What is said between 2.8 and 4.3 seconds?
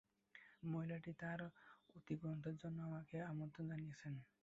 আমাকে আমন্ত্রণ জানিয়েছেন।